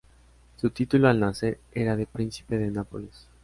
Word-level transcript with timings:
Su 0.57 0.71
título 0.71 1.09
al 1.09 1.19
nacer 1.19 1.59
era 1.73 1.95
de 1.95 2.07
Príncipe 2.07 2.57
de 2.57 2.71
Nápoles. 2.71 3.27